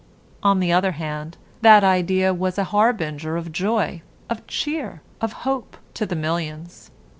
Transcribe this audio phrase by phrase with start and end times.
[0.41, 5.77] On the other hand, that idea was a harbinger of joy, of cheer, of hope
[5.93, 6.89] to the millions.